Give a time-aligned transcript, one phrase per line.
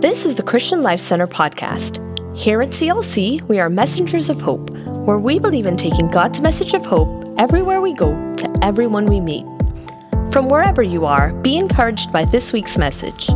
[0.00, 1.98] This is the Christian Life Center podcast.
[2.38, 6.72] Here at CLC, we are messengers of hope, where we believe in taking God's message
[6.72, 9.44] of hope everywhere we go to everyone we meet.
[10.30, 13.28] From wherever you are, be encouraged by this week's message.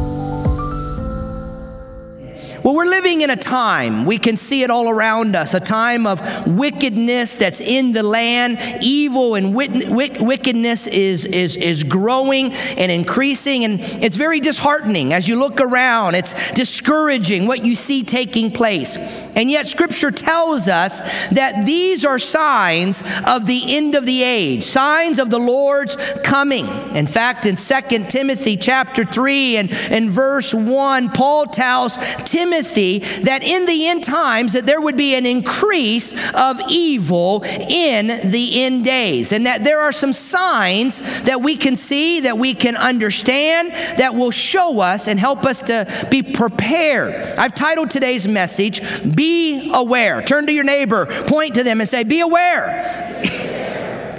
[2.63, 6.07] Well, we're living in a time, we can see it all around us, a time
[6.07, 8.59] of wickedness that's in the land.
[8.81, 15.41] Evil and wickedness is, is, is growing and increasing, and it's very disheartening as you
[15.41, 16.15] look around.
[16.15, 18.97] It's discouraging what you see taking place.
[19.35, 21.01] And yet, Scripture tells us
[21.31, 26.67] that these are signs of the end of the age, signs of the Lord's coming.
[26.95, 33.43] In fact, in 2 Timothy chapter 3 and, and verse 1, Paul tells Timothy that
[33.43, 38.85] in the end times that there would be an increase of evil in the end
[38.85, 43.73] days, and that there are some signs that we can see, that we can understand,
[43.99, 47.15] that will show us and help us to be prepared.
[47.39, 48.81] I've titled today's message,
[49.23, 50.21] be aware.
[50.21, 53.23] Turn to your neighbor, point to them, and say, Be aware.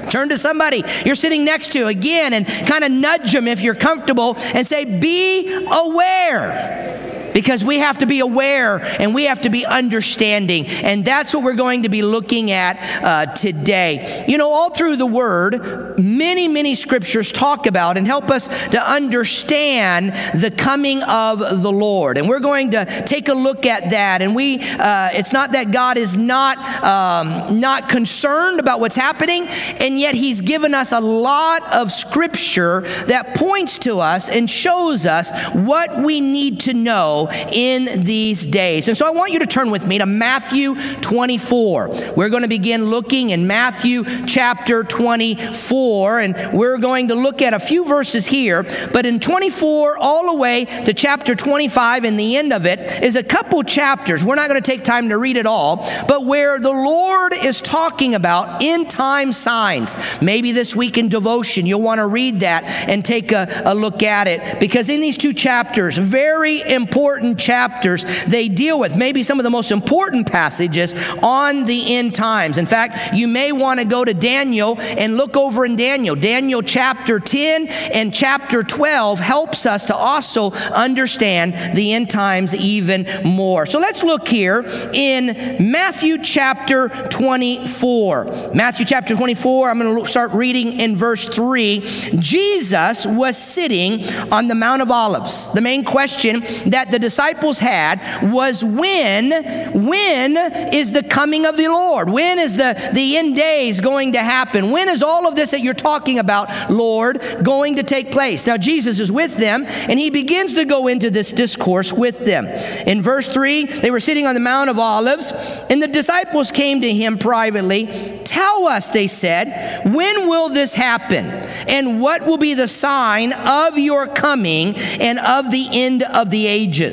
[0.10, 3.76] Turn to somebody you're sitting next to again and kind of nudge them if you're
[3.76, 7.03] comfortable and say, Be aware
[7.34, 10.66] because we have to be aware and we have to be understanding.
[10.68, 14.26] And that's what we're going to be looking at uh, today.
[14.28, 18.82] You know, all through the Word, many, many scriptures talk about and help us to
[18.82, 22.18] understand the coming of the Lord.
[22.18, 24.22] And we're going to take a look at that.
[24.22, 29.46] And we, uh, it's not that God is not, um, not concerned about what's happening,
[29.80, 35.06] and yet He's given us a lot of scripture that points to us and shows
[35.06, 38.88] us what we need to know in these days.
[38.88, 42.14] And so I want you to turn with me to Matthew 24.
[42.16, 47.54] We're going to begin looking in Matthew chapter 24, and we're going to look at
[47.54, 48.64] a few verses here.
[48.92, 53.16] But in 24, all the way to chapter 25, and the end of it is
[53.16, 54.24] a couple chapters.
[54.24, 55.78] We're not going to take time to read it all,
[56.08, 59.96] but where the Lord is talking about end time signs.
[60.22, 64.04] Maybe this week in devotion, you'll want to read that and take a, a look
[64.04, 69.22] at it because in these two chapters, very important important chapters they deal with, maybe
[69.22, 72.58] some of the most important passages on the end times.
[72.58, 76.16] In fact, you may want to go to Daniel and look over in Daniel.
[76.16, 83.06] Daniel chapter 10 and chapter 12 helps us to also understand the end times even
[83.24, 83.68] more.
[83.68, 85.28] So let's look here in
[85.72, 88.54] Matthew chapter 24.
[88.56, 91.82] Matthew chapter 24, I'm going to start reading in verse 3.
[92.18, 95.54] Jesus was sitting on the Mount of Olives.
[95.54, 96.40] The main question
[96.72, 98.00] that the disciples had
[98.32, 99.32] was when,
[99.74, 100.38] when
[100.74, 102.10] is the coming of the Lord?
[102.10, 104.72] When is the, the end days going to happen?
[104.72, 108.48] When is all of this that you're talking about, Lord, going to take place?
[108.48, 112.46] Now, Jesus is with them, and he begins to go into this discourse with them.
[112.88, 115.34] In verse 3, they were sitting on the Mount of Olives,
[115.70, 117.88] and the disciples came to him privately.
[118.24, 121.26] Tell us, they said, when will this happen?
[121.68, 126.48] And what will be the sign of your coming and of the end of the
[126.48, 126.93] ages?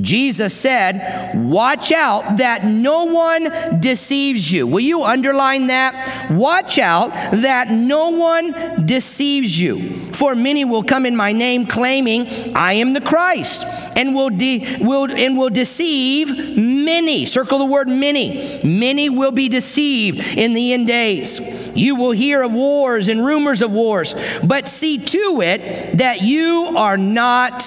[0.00, 4.66] Jesus said, Watch out that no one deceives you.
[4.66, 6.30] Will you underline that?
[6.30, 10.12] Watch out that no one deceives you.
[10.12, 13.64] For many will come in my name claiming, I am the Christ,
[13.96, 17.26] and will, de- will, and will deceive many.
[17.26, 18.60] Circle the word many.
[18.64, 21.40] Many will be deceived in the end days.
[21.76, 26.74] You will hear of wars and rumors of wars, but see to it that you
[26.76, 27.62] are not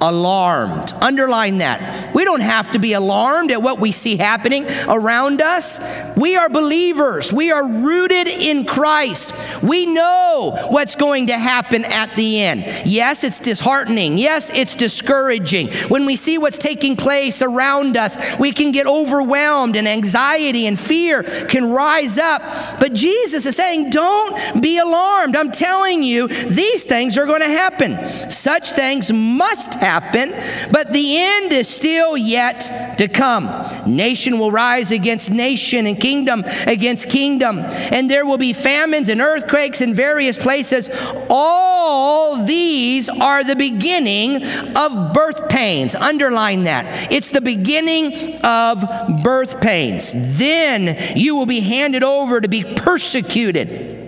[0.00, 0.92] alarmed.
[1.00, 2.14] Underline that.
[2.14, 5.80] We don't have to be alarmed at what we see happening around us.
[6.16, 7.32] We are believers.
[7.32, 9.34] We are rooted in Christ.
[9.62, 12.64] We know what's going to happen at the end.
[12.84, 14.18] Yes, it's disheartening.
[14.18, 15.68] Yes, it's discouraging.
[15.88, 20.78] When we see what's taking place around us, we can get overwhelmed and anxiety and
[20.78, 22.42] fear can rise up.
[22.78, 25.36] But Jesus is saying, don't be alarmed.
[25.36, 28.30] I'm telling you, these things are going to happen.
[28.30, 30.34] Such things must happen happen,
[30.72, 33.44] but the end is still yet to come.
[33.86, 39.20] Nation will rise against nation and kingdom against kingdom, and there will be famines and
[39.20, 40.90] earthquakes in various places.
[41.30, 44.42] All these are the beginning
[44.76, 45.94] of birth pains.
[45.94, 47.12] Underline that.
[47.12, 48.82] It's the beginning of
[49.22, 50.12] birth pains.
[50.38, 54.05] Then you will be handed over to be persecuted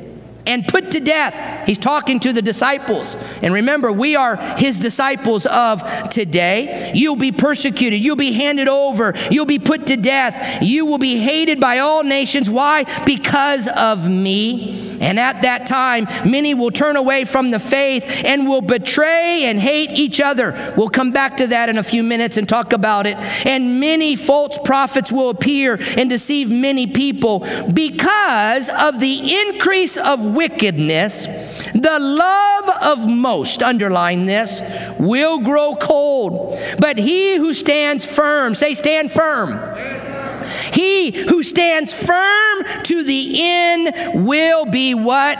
[0.49, 1.67] and put to death.
[1.67, 3.17] He's talking to the disciples.
[3.43, 6.91] And remember, we are his disciples of today.
[6.95, 8.03] You'll be persecuted.
[8.03, 9.13] You'll be handed over.
[9.31, 10.63] You'll be put to death.
[10.63, 12.51] You will be hated by all nations.
[12.51, 12.85] Why?
[13.05, 14.88] Because of me.
[15.01, 19.59] And at that time, many will turn away from the faith and will betray and
[19.59, 20.75] hate each other.
[20.77, 23.17] We'll come back to that in a few minutes and talk about it.
[23.47, 27.41] And many false prophets will appear and deceive many people
[27.73, 31.27] because of the increase of wickedness.
[31.73, 34.63] The love of most, underline this,
[34.99, 36.59] will grow cold.
[36.79, 39.51] But he who stands firm, say, stand firm.
[40.73, 45.39] He who stands firm to the end will be what?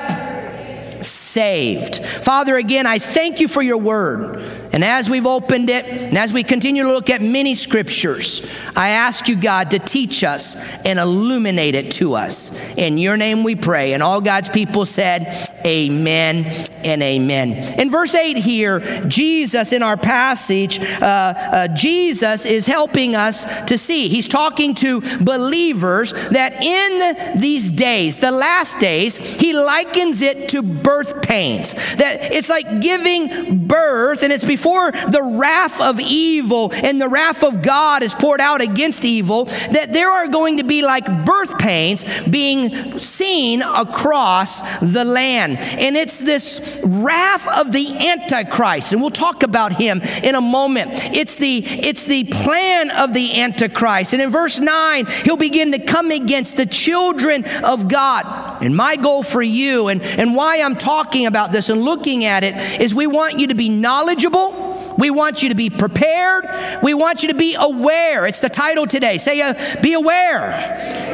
[1.01, 2.05] Saved.
[2.05, 4.41] Father, again, I thank you for your word.
[4.73, 8.45] And as we've opened it, and as we continue to look at many scriptures,
[8.77, 12.53] I ask you, God, to teach us and illuminate it to us.
[12.77, 13.93] In your name we pray.
[13.93, 16.47] And all God's people said, Amen
[16.83, 17.79] and amen.
[17.79, 23.77] In verse 8 here, Jesus, in our passage, uh, uh, Jesus is helping us to
[23.77, 24.09] see.
[24.09, 30.63] He's talking to believers that in these days, the last days, he likens it to
[30.63, 31.75] birth pains.
[31.97, 37.45] That it's like giving birth, and it's before the wrath of evil and the wrath
[37.45, 41.59] of God is poured out against evil, that there are going to be like birth
[41.59, 45.58] pains being seen across the land.
[45.59, 50.91] And it's this wrath of the Antichrist, and we'll talk about him in a moment.
[51.15, 54.13] It's the, it's the plan of the Antichrist.
[54.13, 58.63] And in verse 9, he'll begin to come against the children of God.
[58.63, 62.45] And my goal for you, and, and why I'm talking about this and looking at
[62.45, 64.68] it, is we want you to be knowledgeable
[64.99, 66.47] we want you to be prepared.
[66.83, 68.27] We want you to be aware.
[68.27, 69.17] It's the title today.
[69.19, 70.51] Say, uh, be aware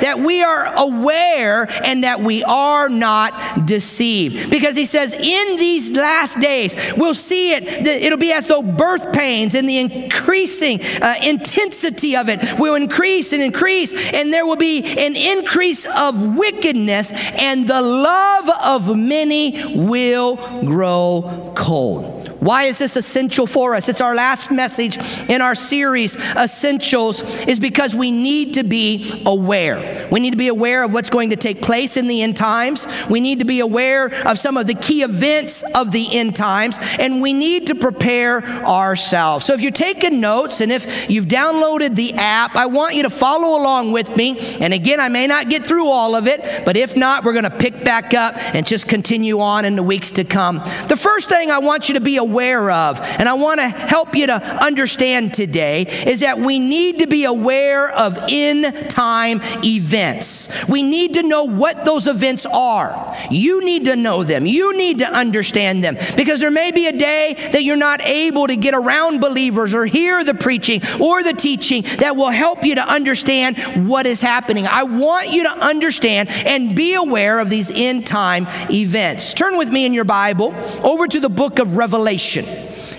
[0.01, 4.51] that we are aware and that we are not deceived.
[4.51, 7.65] Because he says, in these last days, we'll see it.
[7.87, 13.33] It'll be as though birth pains and the increasing uh, intensity of it will increase
[13.33, 13.93] and increase.
[14.15, 21.53] And there will be an increase of wickedness, and the love of many will grow
[21.55, 22.14] cold.
[22.44, 23.88] Why is this essential for us?
[23.88, 24.99] It's our last message
[25.31, 30.06] in our series, Essentials, is because we need to be aware.
[30.12, 32.87] We need to be aware of what's going to take place in the end times.
[33.08, 36.79] We need to be aware of some of the key events of the end times,
[36.99, 39.46] and we need to prepare ourselves.
[39.46, 43.11] So if you're taking notes and if you've downloaded the app, I want you to
[43.11, 44.37] follow along with me.
[44.61, 47.44] And again, I may not get through all of it, but if not, we're going
[47.44, 50.56] to pick back up and just continue on in the weeks to come.
[50.88, 53.69] The first thing I want you to be aware aware of, and I want to
[53.69, 59.41] help you to understand today, is that we need to be aware of in time
[59.65, 60.51] events.
[60.69, 63.17] We need to know what those events are.
[63.31, 64.47] You need to know them.
[64.47, 68.49] You need to understand them because there may be a day that you're not able
[68.49, 72.75] to get around believers or hear the preaching or the teaching that will help you
[72.75, 73.57] to understand
[73.89, 74.67] what is happening.
[74.67, 79.35] I want you to understand and be aware of these end time events.
[79.35, 80.53] Turn with me in your Bible
[80.83, 82.14] over to the book of Revelation.
[82.15, 82.45] Revelation.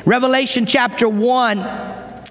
[0.05, 1.57] Revelation chapter 1.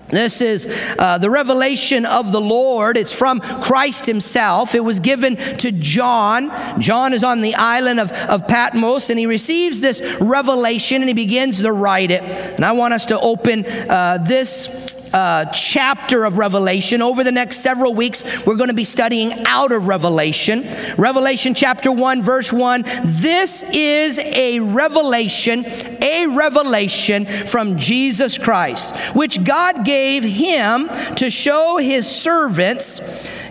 [0.09, 0.67] This is
[0.99, 2.99] uh, the revelation of the Lord.
[2.99, 4.75] It's from Christ Himself.
[4.75, 6.53] It was given to John.
[6.79, 11.15] John is on the island of, of Patmos and he receives this revelation and he
[11.15, 12.23] begins to write it.
[12.23, 14.84] And I want us to open uh, this
[15.15, 17.01] uh, chapter of Revelation.
[17.01, 20.65] Over the next several weeks, we're going to be studying out of Revelation.
[20.99, 22.83] Revelation chapter 1, verse 1.
[23.05, 31.79] This is a revelation, a revelation from Jesus Christ, which God gave him to show
[31.79, 32.99] his servants,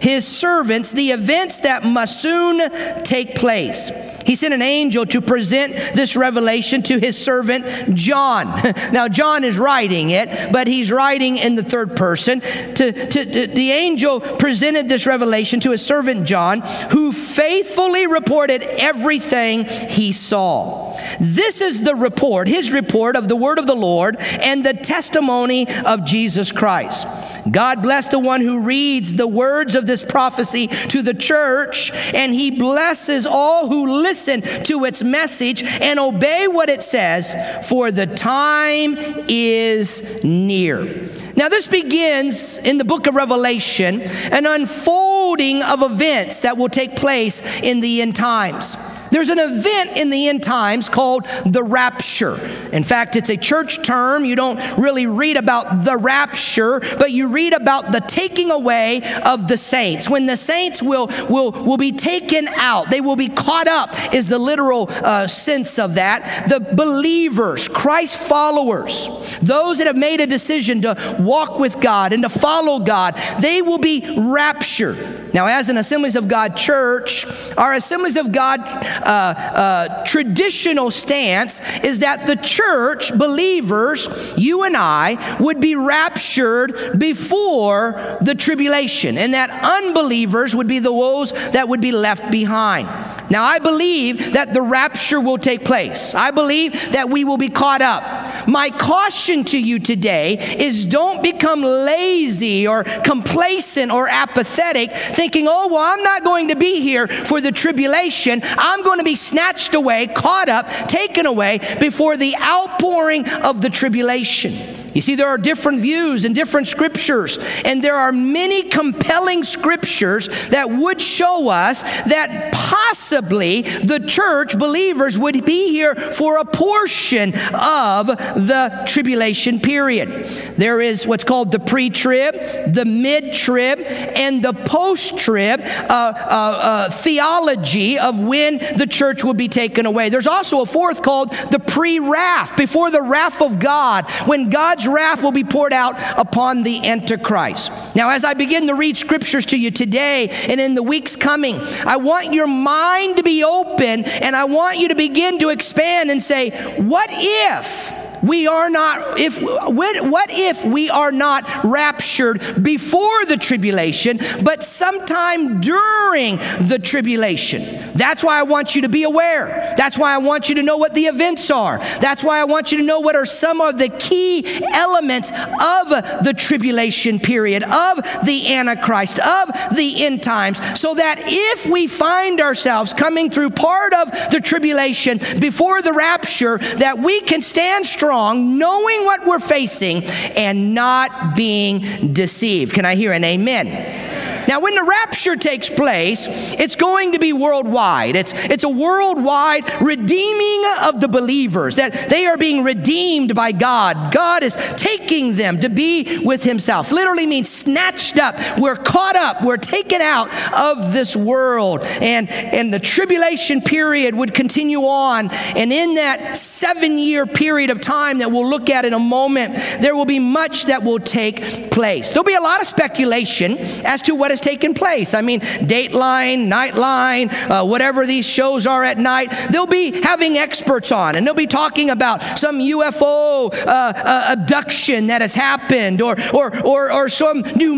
[0.01, 3.89] his servants, the events that must soon take place.
[4.25, 8.47] He sent an angel to present this revelation to his servant John.
[8.91, 12.39] now, John is writing it, but he's writing in the third person.
[12.39, 16.61] To, to, to, the angel presented this revelation to his servant John,
[16.91, 20.97] who faithfully reported everything he saw.
[21.19, 25.67] This is the report, his report of the word of the Lord and the testimony
[25.85, 27.07] of Jesus Christ.
[27.49, 32.33] God bless the one who reads the words of this prophecy to the church, and
[32.33, 37.35] he blesses all who listen to its message and obey what it says,
[37.67, 38.95] for the time
[39.27, 41.09] is near.
[41.35, 46.95] Now, this begins in the book of Revelation, an unfolding of events that will take
[46.95, 48.77] place in the end times.
[49.13, 52.35] There's an event in the end times called the rapture.
[52.71, 54.25] In fact, it's a church term.
[54.25, 59.47] You don't really read about the rapture, but you read about the taking away of
[59.47, 60.09] the saints.
[60.09, 64.29] When the saints will, will, will be taken out, they will be caught up, is
[64.29, 66.49] the literal uh, sense of that.
[66.49, 72.23] The believers, Christ followers, those that have made a decision to walk with God and
[72.23, 75.22] to follow God, they will be raptured.
[75.33, 77.25] Now, as an Assemblies of God church,
[77.57, 84.75] our Assemblies of God uh, uh, traditional stance is that the church, believers, you and
[84.77, 90.91] I, would be raptured before the tribulation, and that unbelievers would be the
[91.23, 92.87] those that would be left behind.
[93.29, 96.13] Now, I believe that the rapture will take place.
[96.15, 98.47] I believe that we will be caught up.
[98.47, 105.69] My caution to you today is don't become lazy or complacent or apathetic, thinking, oh,
[105.71, 108.41] well, I'm not going to be here for the tribulation.
[108.43, 113.69] I'm going to be snatched away, caught up, taken away before the outpouring of the
[113.69, 114.82] tribulation.
[114.93, 120.49] You see, there are different views and different scriptures, and there are many compelling scriptures
[120.49, 127.33] that would show us that possibly the church believers would be here for a portion
[127.53, 130.09] of the tribulation period.
[130.57, 132.35] There is what's called the pre trib,
[132.67, 139.23] the mid trib, and the post trib uh, uh, uh, theology of when the church
[139.23, 140.09] will be taken away.
[140.09, 144.82] There's also a fourth called the pre wrath, before the wrath of God, when God's
[144.83, 147.71] God's wrath will be poured out upon the Antichrist.
[147.95, 151.57] Now, as I begin to read scriptures to you today and in the weeks coming,
[151.85, 156.11] I want your mind to be open and I want you to begin to expand
[156.11, 158.02] and say, What if?
[158.23, 165.59] We are not if what, if we are not raptured before the tribulation but sometime
[165.59, 166.37] during
[166.67, 167.61] the tribulation?
[167.93, 169.73] That's why i want you to be aware.
[169.77, 171.79] That's why i want you to know what the events are.
[171.99, 175.89] That's why i want you to know what are some of the key elements of
[176.23, 182.39] the tribulation period of the antichrist of the end times so that if we find
[182.39, 188.12] ourselves coming through part of the tribulation before the rapture that we can stand strong
[188.13, 190.03] strong, knowing what we're facing,
[190.35, 191.79] and not being
[192.13, 192.71] deceived.
[192.71, 194.02] Can I hear an amen?
[194.47, 196.27] Now, when the rapture takes place,
[196.59, 198.15] it's going to be worldwide.
[198.15, 204.13] It's, it's a worldwide redeeming of the believers, that they are being redeemed by God.
[204.13, 206.91] God is taking them to be with Himself.
[206.91, 208.35] Literally means snatched up.
[208.59, 209.43] We're caught up.
[209.43, 211.81] We're taken out of this world.
[212.01, 215.29] And, and the tribulation period would continue on.
[215.55, 219.55] And in that seven year period of time that we'll look at in a moment,
[219.79, 222.09] there will be much that will take place.
[222.09, 225.13] There'll be a lot of speculation as to what has taken place.
[225.13, 230.91] I mean, Dateline, Nightline, uh, whatever these shows are at night, they'll be having experts
[230.91, 236.15] on and they'll be talking about some UFO uh, uh, abduction that has happened or,
[236.33, 237.75] or, or, or some new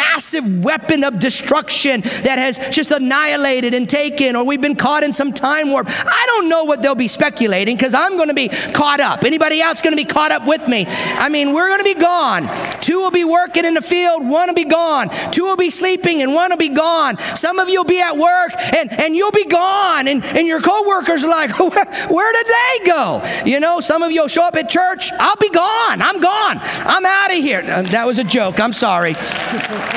[0.00, 5.12] massive weapon of destruction that has just annihilated and taken, or we've been caught in
[5.12, 5.86] some time warp.
[5.88, 9.24] I don't know what they'll be speculating because I'm going to be caught up.
[9.24, 10.86] Anybody else going to be caught up with me?
[10.88, 12.48] I mean, we're going to be gone.
[12.80, 15.08] Two will be working in the field, one will be gone.
[15.32, 17.18] Two will be sleeping, and one will be gone.
[17.36, 20.60] Some of you will be at work and, and you'll be gone, and, and your
[20.60, 21.58] coworkers are like,
[22.10, 23.22] where did they go?
[23.44, 26.00] You know, some of you will show up at church, I'll be gone.
[26.00, 26.58] I'm gone.
[26.62, 27.62] I'm out of here.
[27.62, 28.60] That was a joke.
[28.60, 29.14] I'm sorry.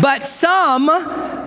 [0.00, 0.88] but some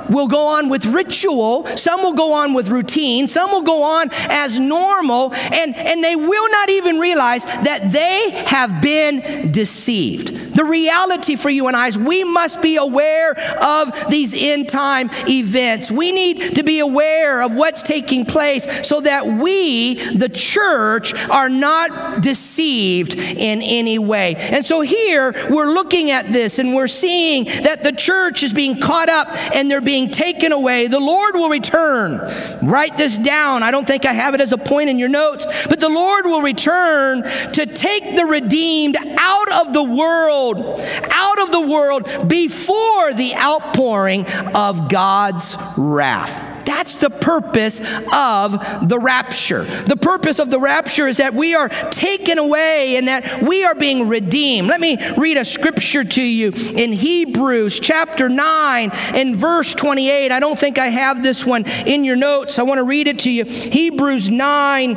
[0.09, 4.09] will go on with ritual, some will go on with routine, some will go on
[4.29, 10.49] as normal, and, and they will not even realize that they have been deceived.
[10.55, 15.09] The reality for you and I is we must be aware of these end time
[15.27, 15.91] events.
[15.91, 21.49] We need to be aware of what's taking place so that we, the church, are
[21.49, 24.35] not deceived in any way.
[24.35, 28.79] And so here we're looking at this and we're seeing that the church is being
[28.79, 30.87] caught up and they're being being taken away.
[30.87, 32.19] The Lord will return.
[32.61, 33.63] Write this down.
[33.63, 36.25] I don't think I have it as a point in your notes, but the Lord
[36.25, 40.79] will return to take the redeemed out of the world,
[41.11, 44.25] out of the world before the outpouring
[44.55, 46.48] of God's wrath.
[46.79, 47.81] That's the purpose
[48.13, 49.65] of the rapture.
[49.65, 53.75] The purpose of the rapture is that we are taken away and that we are
[53.75, 54.69] being redeemed.
[54.69, 60.31] Let me read a scripture to you in Hebrews chapter 9 and verse 28.
[60.31, 62.57] I don't think I have this one in your notes.
[62.59, 63.43] I want to read it to you.
[63.43, 64.95] Hebrews 9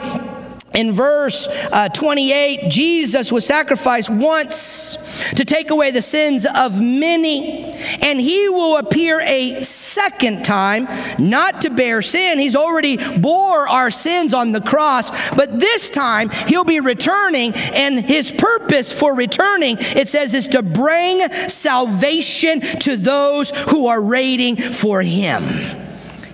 [0.74, 4.96] in verse uh, 28, Jesus was sacrificed once
[5.30, 7.64] to take away the sins of many,
[8.02, 10.88] and he will appear a second time,
[11.18, 12.38] not to bear sin.
[12.38, 18.00] He's already bore our sins on the cross, but this time he'll be returning, and
[18.00, 24.56] his purpose for returning, it says, is to bring salvation to those who are waiting
[24.56, 25.81] for him.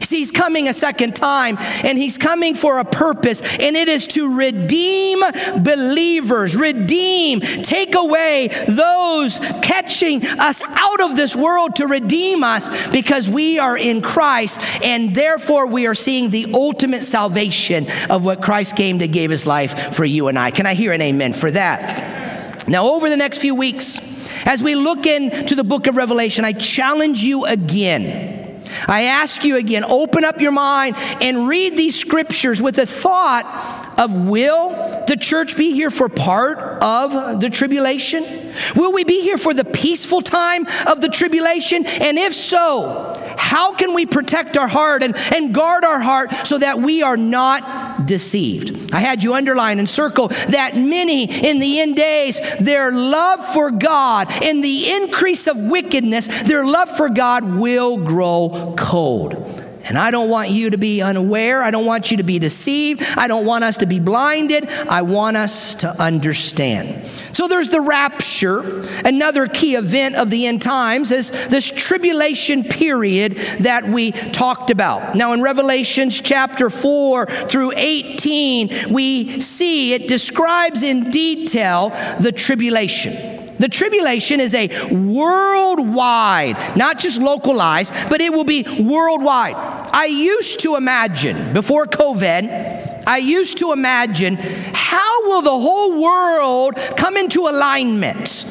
[0.08, 4.34] He's coming a second time, and he's coming for a purpose, and it is to
[4.36, 5.20] redeem
[5.62, 13.28] believers, redeem, take away those catching us out of this world to redeem us because
[13.28, 18.76] we are in Christ, and therefore we are seeing the ultimate salvation of what Christ
[18.76, 20.50] came to give his life for you and I.
[20.50, 22.68] Can I hear an amen for that?
[22.68, 23.98] Now, over the next few weeks,
[24.46, 28.47] as we look into the book of Revelation, I challenge you again
[28.86, 33.94] I ask you again, open up your mind and read these scriptures with the thought
[33.98, 38.47] of will the church be here for part of the tribulation?
[38.74, 41.86] Will we be here for the peaceful time of the tribulation?
[41.86, 46.58] And if so, how can we protect our heart and, and guard our heart so
[46.58, 48.92] that we are not deceived?
[48.92, 53.70] I had you underline and circle that many in the end days, their love for
[53.70, 59.67] God, in the increase of wickedness, their love for God will grow cold.
[59.88, 61.62] And I don't want you to be unaware.
[61.62, 63.02] I don't want you to be deceived.
[63.16, 64.68] I don't want us to be blinded.
[64.68, 67.06] I want us to understand.
[67.32, 68.86] So there's the rapture.
[69.04, 75.14] Another key event of the end times is this tribulation period that we talked about.
[75.14, 81.90] Now, in Revelations chapter 4 through 18, we see it describes in detail
[82.20, 83.37] the tribulation.
[83.58, 89.54] The tribulation is a worldwide, not just localized, but it will be worldwide.
[89.56, 96.76] I used to imagine before COVID, I used to imagine how will the whole world
[96.96, 98.44] come into alignment?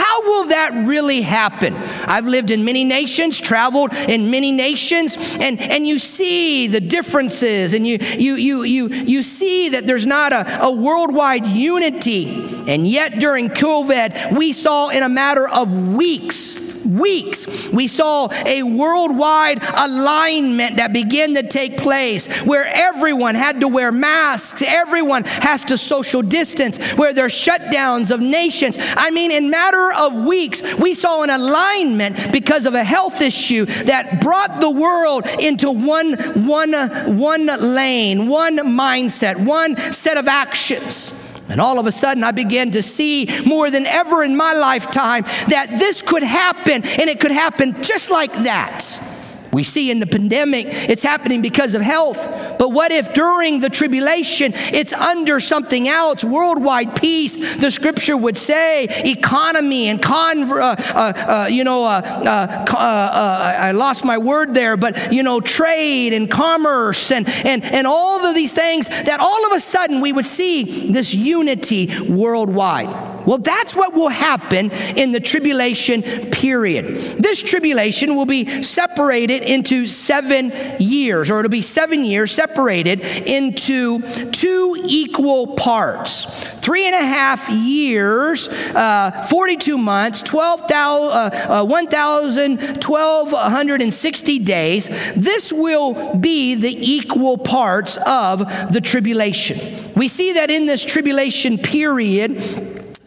[0.00, 1.74] How will that really happen?
[1.74, 7.74] I've lived in many nations, traveled in many nations, and, and you see the differences,
[7.74, 12.30] and you, you, you, you, you see that there's not a, a worldwide unity.
[12.66, 18.62] And yet, during COVID, we saw in a matter of weeks weeks, we saw a
[18.62, 25.64] worldwide alignment that began to take place where everyone had to wear masks, everyone has
[25.64, 28.76] to social distance, where there's shutdowns of nations.
[28.96, 33.66] I mean, in matter of weeks, we saw an alignment because of a health issue
[33.66, 36.14] that brought the world into one,
[36.46, 36.72] one,
[37.16, 41.19] one lane, one mindset, one set of actions.
[41.50, 45.24] And all of a sudden, I began to see more than ever in my lifetime
[45.48, 49.09] that this could happen, and it could happen just like that.
[49.52, 52.56] We see in the pandemic, it's happening because of health.
[52.58, 57.56] But what if during the tribulation, it's under something else, worldwide peace?
[57.56, 61.12] The scripture would say economy and con, uh, uh,
[61.44, 66.12] uh, you know, uh, uh, uh, I lost my word there, but, you know, trade
[66.12, 70.12] and commerce and, and, and all of these things that all of a sudden we
[70.12, 73.19] would see this unity worldwide.
[73.26, 76.96] Well, that's what will happen in the tribulation period.
[77.18, 84.00] This tribulation will be separated into seven years, or it'll be seven years separated into
[84.30, 86.46] two equal parts.
[86.60, 94.88] Three and a half years, uh, 42 months, 12, uh, uh, 1,260 days.
[95.14, 98.38] This will be the equal parts of
[98.72, 99.58] the tribulation.
[99.94, 102.42] We see that in this tribulation period,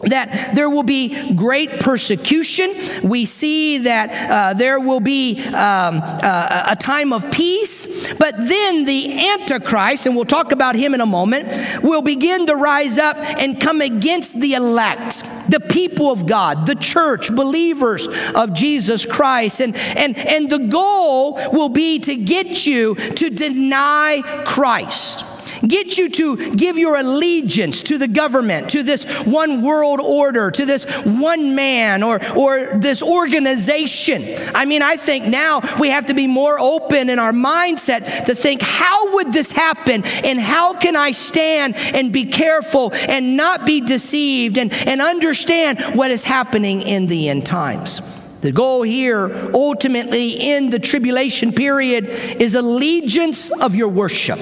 [0.03, 2.73] that there will be great persecution.
[3.03, 8.85] We see that uh, there will be um, uh, a time of peace, but then
[8.85, 11.47] the Antichrist, and we'll talk about him in a moment,
[11.83, 16.75] will begin to rise up and come against the elect, the people of God, the
[16.75, 19.61] church, believers of Jesus Christ.
[19.61, 25.25] And, and, and the goal will be to get you to deny Christ
[25.67, 30.65] get you to give your allegiance to the government, to this one world order, to
[30.65, 34.23] this one man or, or this organization.
[34.53, 38.35] I mean, I think now we have to be more open in our mindset to
[38.35, 40.03] think, how would this happen?
[40.23, 45.79] And how can I stand and be careful and not be deceived and, and understand
[45.95, 48.01] what is happening in the end times?
[48.41, 54.37] The goal here, ultimately, in the tribulation period, is allegiance of your worship.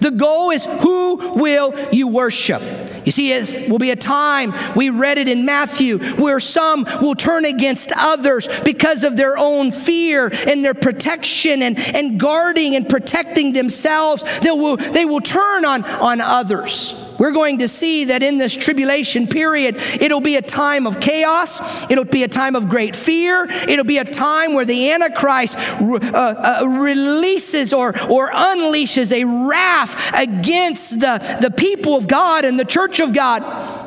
[0.00, 2.62] The goal is who will you worship?
[3.04, 7.14] You see, it will be a time, we read it in Matthew, where some will
[7.14, 12.88] turn against others because of their own fear and their protection and, and guarding and
[12.88, 14.40] protecting themselves.
[14.40, 17.03] They will, they will turn on, on others.
[17.18, 21.90] We're going to see that in this tribulation period, it'll be a time of chaos.
[21.90, 23.46] It'll be a time of great fear.
[23.48, 30.12] It'll be a time where the Antichrist uh, uh, releases or, or unleashes a wrath
[30.14, 33.42] against the, the people of God and the church of God.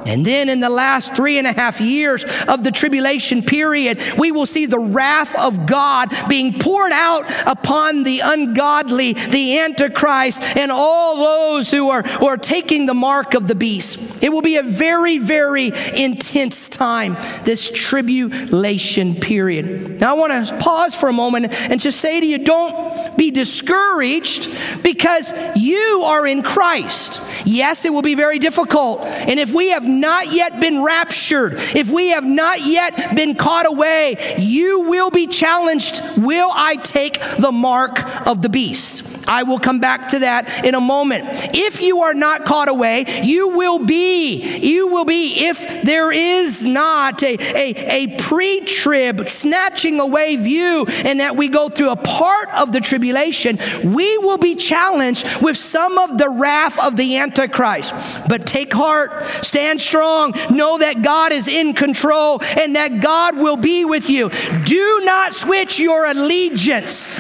[0.08, 4.32] And then in the last three and a half years of the tribulation period, we
[4.32, 10.72] will see the wrath of God being poured out upon the ungodly, the Antichrist, and
[10.72, 14.24] all those who are, who are taking the mark of the beast.
[14.24, 20.00] It will be a very, very intense time, this tribulation period.
[20.00, 23.32] Now, I want to pause for a moment and just say to you don't be
[23.32, 24.50] discouraged
[24.84, 27.22] because you are in Christ.
[27.46, 29.02] Yes, it will be very difficult.
[29.02, 33.68] And if we have not yet been raptured, if we have not yet been caught
[33.68, 36.02] away, you will be challenged.
[36.18, 39.17] Will I take the mark of the beast?
[39.28, 41.26] I will come back to that in a moment.
[41.54, 46.66] If you are not caught away, you will be, you will be, if there is
[46.66, 51.96] not a, a, a pre trib snatching away view and that we go through a
[51.96, 57.18] part of the tribulation, we will be challenged with some of the wrath of the
[57.18, 57.94] Antichrist.
[58.28, 63.58] But take heart, stand strong, know that God is in control and that God will
[63.58, 64.30] be with you.
[64.66, 67.20] Do not switch your allegiance.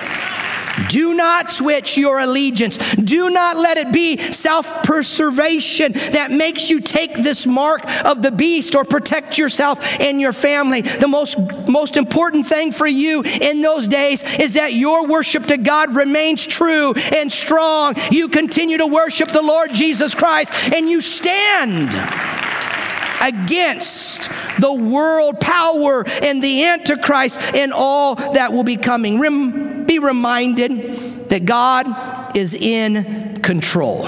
[0.89, 2.77] Do not switch your allegiance.
[2.95, 8.31] Do not let it be self preservation that makes you take this mark of the
[8.31, 10.81] beast or protect yourself and your family.
[10.81, 15.57] The most, most important thing for you in those days is that your worship to
[15.57, 17.93] God remains true and strong.
[18.11, 21.95] You continue to worship the Lord Jesus Christ and you stand
[23.21, 29.19] against the world power and the Antichrist and all that will be coming.
[29.19, 34.07] Rem- be reminded that God is in control.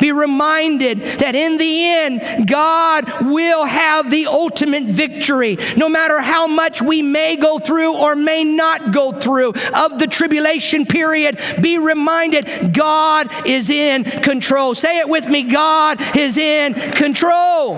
[0.00, 5.56] Be reminded that in the end, God will have the ultimate victory.
[5.76, 10.06] No matter how much we may go through or may not go through of the
[10.06, 14.74] tribulation period, be reminded God is in control.
[14.74, 17.76] Say it with me God is in control.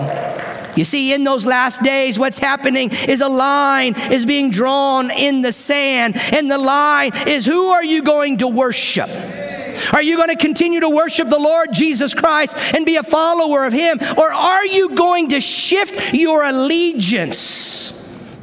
[0.75, 5.41] You see, in those last days, what's happening is a line is being drawn in
[5.41, 9.09] the sand, and the line is who are you going to worship?
[9.93, 13.65] Are you going to continue to worship the Lord Jesus Christ and be a follower
[13.65, 13.99] of Him?
[14.17, 17.98] Or are you going to shift your allegiance?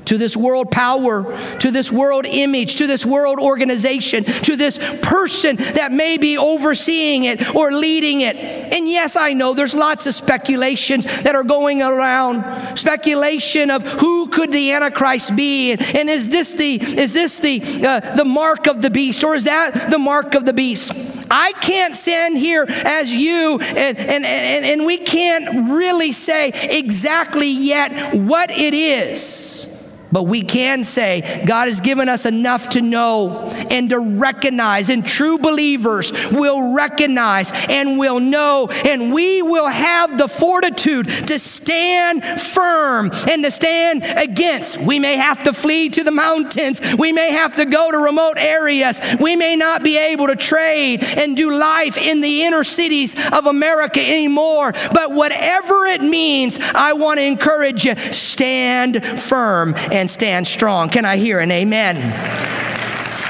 [0.06, 1.24] To this world power,
[1.58, 7.24] to this world image, to this world organization, to this person that may be overseeing
[7.24, 8.36] it or leading it.
[8.36, 12.76] And yes, I know there's lots of speculations that are going around.
[12.76, 17.62] Speculation of who could the Antichrist be, and, and is this the is this the
[17.84, 20.92] uh, the mark of the beast, or is that the mark of the beast?
[21.30, 27.48] I can't stand here as you, and, and, and, and we can't really say exactly
[27.50, 29.75] yet what it is.
[30.16, 35.04] But we can say God has given us enough to know and to recognize, and
[35.04, 42.24] true believers will recognize and will know, and we will have the fortitude to stand
[42.24, 44.80] firm and to stand against.
[44.80, 48.38] We may have to flee to the mountains, we may have to go to remote
[48.38, 53.14] areas, we may not be able to trade and do life in the inner cities
[53.34, 54.72] of America anymore.
[54.94, 60.88] But whatever it means, I want to encourage you stand firm and stand strong.
[60.88, 61.96] Can I hear an amen?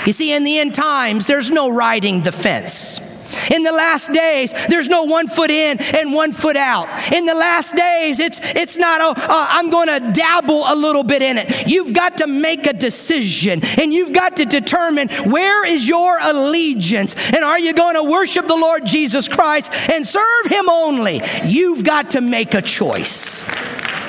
[0.06, 3.00] You see, in the end times, there's no riding the fence.
[3.50, 6.88] In the last days, there's no one foot in and one foot out.
[7.12, 11.04] In the last days, it's, it's not, oh, uh, I'm going to dabble a little
[11.04, 11.66] bit in it.
[11.66, 17.14] You've got to make a decision and you've got to determine where is your allegiance
[17.32, 21.20] and are you going to worship the Lord Jesus Christ and serve Him only?
[21.44, 23.44] You've got to make a choice.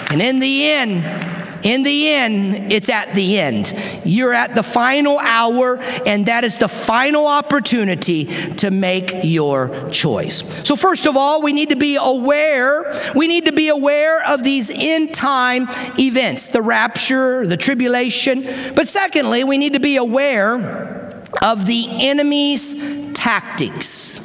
[0.10, 3.74] And in the end, in the end, it's at the end.
[4.04, 10.44] You're at the final hour, and that is the final opportunity to make your choice.
[10.68, 12.94] So, first of all, we need to be aware.
[13.16, 15.68] We need to be aware of these end time
[15.98, 18.44] events the rapture, the tribulation.
[18.76, 24.20] But secondly, we need to be aware of the enemy's tactics.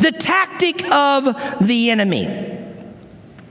[0.00, 1.24] The tactic of
[1.60, 2.59] the enemy.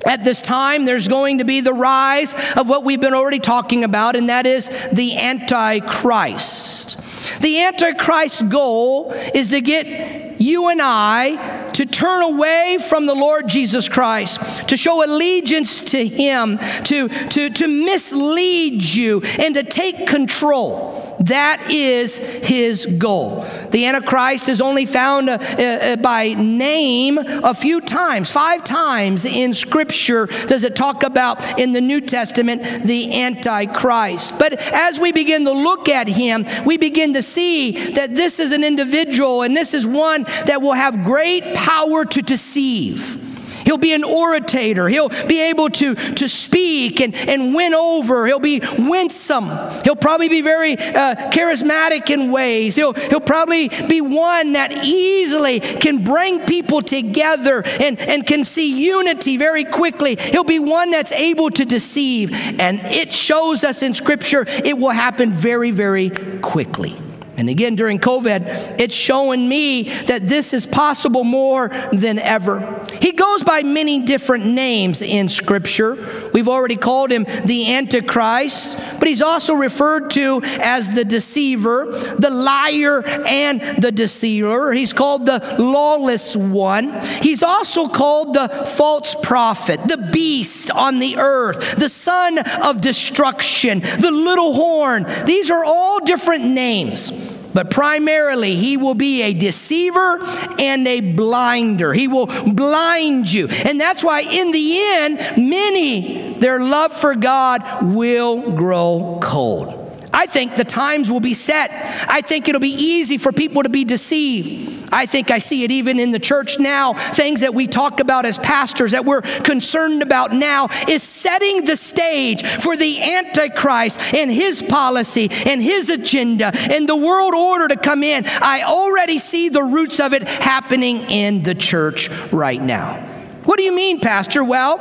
[0.06, 3.84] At this time, there's going to be the rise of what we've been already talking
[3.84, 6.96] about, and that is the Antichrist.
[7.42, 13.48] The Antichrist's goal is to get you and I to turn away from the Lord
[13.48, 20.08] Jesus Christ, to show allegiance to Him, to, to, to mislead you, and to take
[20.08, 20.99] control.
[21.20, 23.46] That is his goal.
[23.72, 29.54] The Antichrist is only found uh, uh, by name a few times, five times in
[29.54, 34.40] Scripture does it talk about in the New Testament the Antichrist.
[34.40, 38.52] But as we begin to look at him, we begin to see that this is
[38.52, 43.29] an individual and this is one that will have great power to deceive.
[43.70, 44.90] He'll be an orator.
[44.90, 48.26] He'll be able to, to speak and, and win over.
[48.26, 49.46] He'll be winsome.
[49.84, 52.76] He'll probably be very uh, charismatic in ways.
[52.76, 58.84] He'll, he'll probably be one that easily can bring people together and, and can see
[58.84, 60.16] unity very quickly.
[60.16, 62.32] He'll be one that's able to deceive.
[62.60, 66.10] And it shows us in Scripture it will happen very, very
[66.42, 66.96] quickly.
[67.40, 72.86] And again, during COVID, it's showing me that this is possible more than ever.
[73.02, 75.96] He goes by many different names in Scripture.
[76.34, 81.86] We've already called him the Antichrist, but he's also referred to as the deceiver,
[82.18, 84.74] the liar, and the deceiver.
[84.74, 86.92] He's called the lawless one.
[87.22, 93.80] He's also called the false prophet, the beast on the earth, the son of destruction,
[93.80, 95.06] the little horn.
[95.26, 97.29] These are all different names.
[97.54, 100.20] But primarily, he will be a deceiver
[100.60, 101.94] and a blinder.
[101.94, 103.48] He will blind you.
[103.48, 109.76] And that's why, in the end, many, their love for God will grow cold.
[110.14, 111.70] I think the times will be set.
[112.10, 114.79] I think it'll be easy for people to be deceived.
[114.92, 116.94] I think I see it even in the church now.
[116.94, 121.76] Things that we talk about as pastors that we're concerned about now is setting the
[121.76, 127.76] stage for the Antichrist and his policy and his agenda and the world order to
[127.76, 128.24] come in.
[128.42, 133.06] I already see the roots of it happening in the church right now.
[133.46, 134.44] What do you mean, Pastor?
[134.44, 134.78] Well,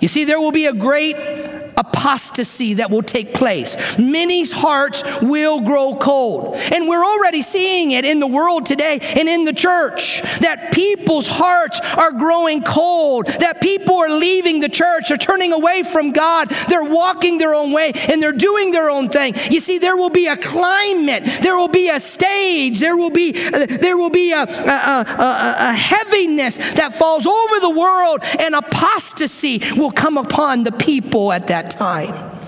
[0.00, 1.16] you see, there will be a great
[1.80, 3.98] apostasy that will take place.
[3.98, 6.56] Many's hearts will grow cold.
[6.72, 11.26] And we're already seeing it in the world today and in the church that people's
[11.26, 16.48] hearts are growing cold, that people are leaving the church, they're turning away from God,
[16.68, 19.34] they're walking their own way, and they're doing their own thing.
[19.50, 23.34] You see, there will be a climate, there will be a stage, there will be,
[23.52, 28.54] uh, there will be a, a, a, a heaviness that falls over the world, and
[28.54, 32.38] apostasy will come upon the people at that time.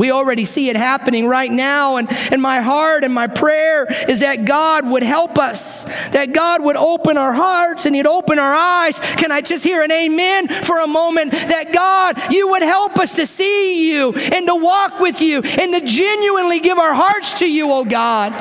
[0.00, 1.98] We already see it happening right now.
[1.98, 6.64] And, and my heart and my prayer is that God would help us, that God
[6.64, 8.98] would open our hearts and He'd open our eyes.
[8.98, 11.32] Can I just hear an amen for a moment?
[11.32, 15.74] That God, you would help us to see you and to walk with you and
[15.74, 18.32] to genuinely give our hearts to you, oh God.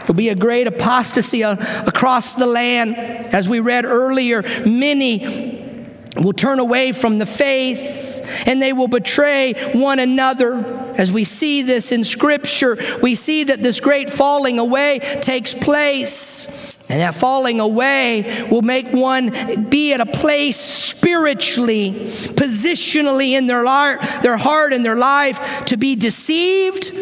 [0.00, 2.96] There'll be a great apostasy across the land.
[2.96, 5.78] As we read earlier, many
[6.16, 8.09] will turn away from the faith
[8.46, 10.54] and they will betray one another.
[10.96, 16.70] As we see this in Scripture, we see that this great falling away takes place.
[16.90, 19.30] And that falling away will make one
[19.70, 25.76] be at a place spiritually, positionally in their heart, their heart and their life to
[25.76, 26.92] be deceived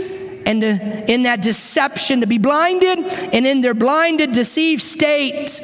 [0.49, 5.61] and to, in that deception to be blinded and in their blinded deceived state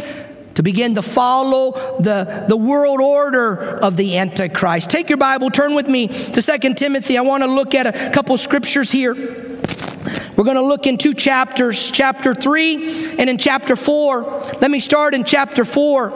[0.55, 4.91] to begin to follow the, the world order of the Antichrist.
[4.91, 7.19] Take your Bible, turn with me to Second Timothy.
[7.19, 9.15] I want to look at a couple scriptures here.
[10.37, 14.23] We're going to look in two chapters, chapter 3 and in chapter 4.
[14.61, 16.09] Let me start in chapter 4,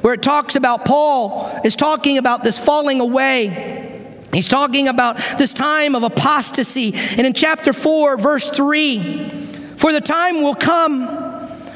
[0.00, 3.92] where it talks about Paul is talking about this falling away.
[4.32, 6.94] He's talking about this time of apostasy.
[6.94, 9.28] And in chapter 4, verse 3,
[9.76, 11.23] for the time will come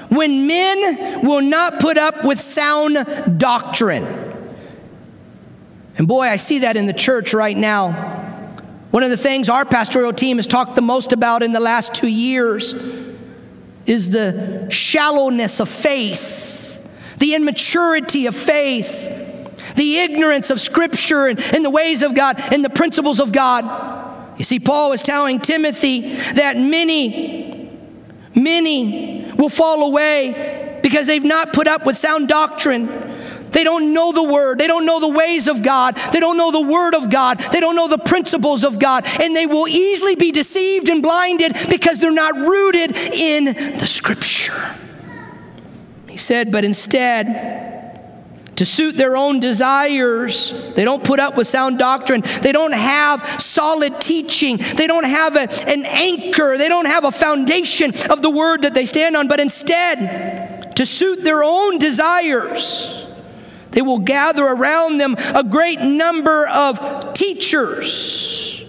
[0.09, 4.05] when men will not put up with sound doctrine.
[5.97, 7.93] And boy, I see that in the church right now.
[8.91, 11.95] One of the things our pastoral team has talked the most about in the last
[11.95, 12.73] two years
[13.85, 21.65] is the shallowness of faith, the immaturity of faith, the ignorance of Scripture and, and
[21.65, 23.65] the ways of God and the principles of God.
[24.39, 27.71] You see, Paul was telling Timothy that many,
[28.35, 32.87] many will fall away because they've not put up with sound doctrine.
[33.51, 34.59] They don't know the word.
[34.59, 35.97] They don't know the ways of God.
[36.13, 37.39] They don't know the word of God.
[37.39, 39.07] They don't know the principles of God.
[39.23, 43.45] And they will easily be deceived and blinded because they're not rooted in
[43.79, 44.77] the scripture.
[46.09, 47.68] He said, but instead,
[48.59, 50.53] to suit their own desires.
[50.75, 52.23] They don't put up with sound doctrine.
[52.43, 54.57] They don't have solid teaching.
[54.57, 56.59] They don't have a, an anchor.
[56.59, 59.29] They don't have a foundation of the word that they stand on.
[59.29, 63.07] But instead, to suit their own desires,
[63.71, 68.65] they will gather around them a great number of teachers.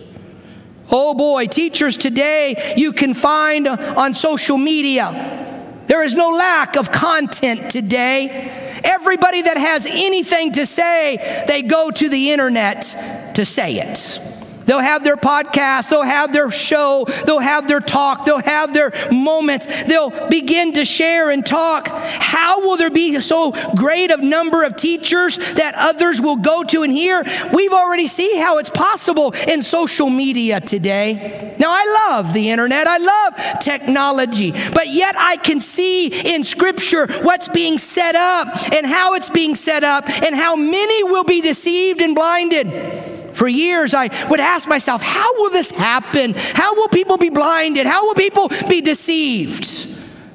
[0.91, 5.81] Oh boy, teachers today you can find on social media.
[5.87, 8.58] There is no lack of content today.
[8.83, 14.28] Everybody that has anything to say, they go to the internet to say it.
[14.69, 18.93] They'll have their podcast, they'll have their show, they'll have their talk, they'll have their
[19.11, 19.65] moments.
[19.85, 21.87] They'll begin to share and talk.
[21.87, 26.83] How will there be so great of number of teachers that others will go to
[26.83, 27.23] and hear?
[27.51, 31.55] We've already see how it's possible in social media today.
[31.57, 32.85] Now I love the internet.
[32.87, 34.51] I love technology.
[34.51, 39.55] But yet I can see in scripture what's being set up and how it's being
[39.55, 43.18] set up and how many will be deceived and blinded.
[43.33, 46.33] For years, I would ask myself, how will this happen?
[46.35, 47.85] How will people be blinded?
[47.85, 49.87] How will people be deceived?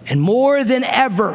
[0.09, 1.33] And more than ever,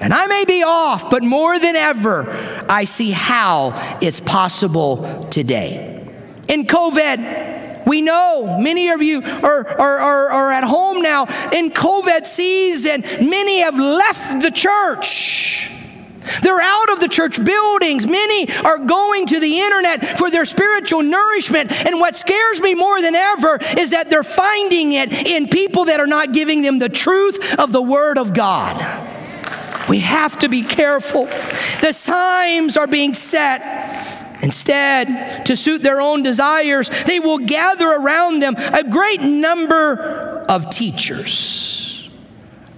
[0.00, 2.26] and I may be off, but more than ever,
[2.68, 6.08] I see how it's possible today.
[6.48, 11.70] In COVID, we know many of you are, are, are, are, at home now in
[11.70, 13.02] COVID season.
[13.28, 15.70] Many have left the church.
[16.42, 18.06] They're out of the church buildings.
[18.06, 21.70] Many are going to the internet for their spiritual nourishment.
[21.86, 26.00] And what scares me more than ever is that they're finding it in people that
[26.00, 28.76] are not giving them the truth of the Word of God.
[29.88, 31.26] We have to be careful.
[31.26, 33.82] The times are being set.
[34.42, 40.70] Instead, to suit their own desires, they will gather around them a great number of
[40.70, 41.83] teachers.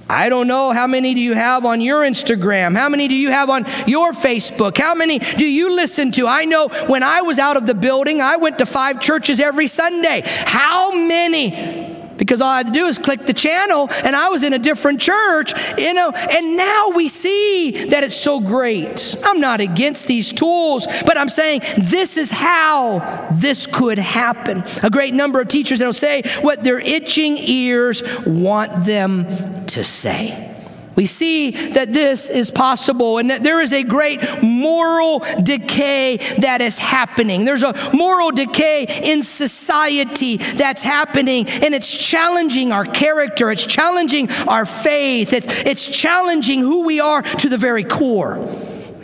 [0.08, 2.76] I don't know how many do you have on your Instagram?
[2.76, 4.78] How many do you have on your Facebook?
[4.78, 6.26] How many do you listen to?
[6.26, 9.66] I know when I was out of the building, I went to five churches every
[9.66, 10.22] Sunday.
[10.24, 11.85] How many
[12.18, 14.58] because all I had to do is click the channel and I was in a
[14.58, 19.16] different church, you know, and now we see that it's so great.
[19.24, 24.64] I'm not against these tools, but I'm saying this is how this could happen.
[24.82, 30.55] A great number of teachers that'll say what their itching ears want them to say.
[30.96, 36.62] We see that this is possible and that there is a great moral decay that
[36.62, 37.44] is happening.
[37.44, 44.30] There's a moral decay in society that's happening and it's challenging our character, it's challenging
[44.48, 48.36] our faith, it's, it's challenging who we are to the very core.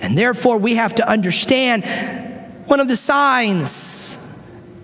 [0.01, 1.85] And therefore, we have to understand
[2.67, 4.19] one of the signs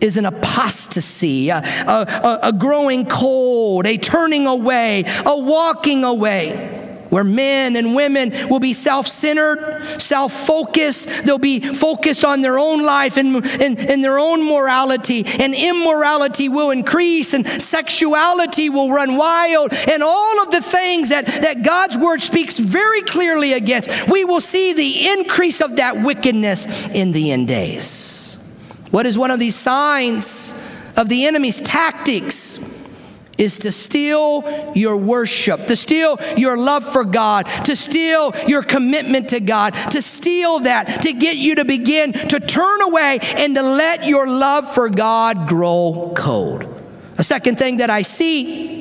[0.03, 7.25] is an apostasy, a, a, a, growing cold, a turning away, a walking away where
[7.25, 11.25] men and women will be self centered, self focused.
[11.25, 16.49] They'll be focused on their own life and, and, and, their own morality, and immorality
[16.49, 21.97] will increase, and sexuality will run wild, and all of the things that, that God's
[21.99, 24.09] word speaks very clearly against.
[24.09, 28.35] We will see the increase of that wickedness in the end days.
[28.91, 30.53] What is one of these signs
[30.97, 32.68] of the enemy's tactics?
[33.39, 39.31] Is to steal your worship, to steal your love for God, to steal your commitment
[39.31, 43.63] to God, to steal that, to get you to begin to turn away and to
[43.63, 46.83] let your love for God grow cold.
[47.17, 48.79] A second thing that I see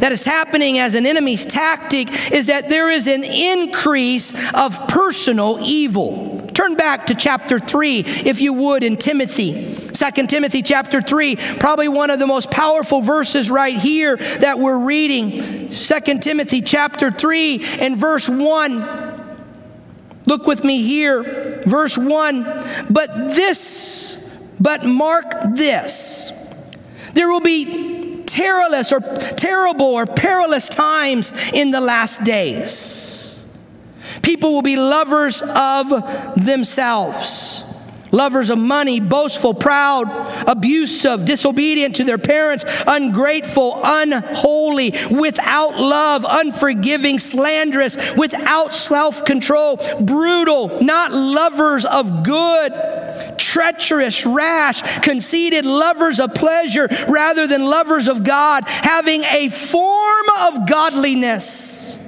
[0.00, 5.58] that is happening as an enemy's tactic is that there is an increase of personal
[5.62, 6.50] evil.
[6.52, 9.83] Turn back to chapter 3, if you would, in Timothy.
[10.12, 14.78] 2 Timothy chapter 3, probably one of the most powerful verses right here that we're
[14.78, 15.68] reading.
[15.68, 19.04] 2 Timothy chapter 3 and verse 1.
[20.26, 22.42] Look with me here, verse 1.
[22.90, 24.22] But this,
[24.60, 26.32] but mark this.
[27.14, 33.42] There will be perilous or terrible or perilous times in the last days.
[34.22, 35.88] People will be lovers of
[36.36, 37.73] themselves
[38.14, 40.04] lovers of money, boastful, proud,
[40.48, 50.80] abusive, disobedient to their parents, ungrateful, unholy, without love, unforgiving, slanderous, without self control, brutal,
[50.82, 52.72] not lovers of good,
[53.38, 60.68] treacherous, rash, conceited, lovers of pleasure rather than lovers of God, having a form of
[60.68, 61.98] godliness,